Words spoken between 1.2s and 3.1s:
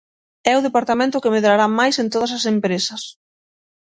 que medrará máis en todas as empresas.